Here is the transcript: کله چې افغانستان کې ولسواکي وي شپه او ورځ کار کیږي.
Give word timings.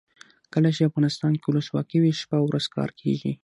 کله 0.53 0.69
چې 0.75 0.87
افغانستان 0.89 1.33
کې 1.41 1.47
ولسواکي 1.49 1.97
وي 1.99 2.11
شپه 2.21 2.35
او 2.39 2.45
ورځ 2.49 2.65
کار 2.75 2.89
کیږي. 3.01 3.31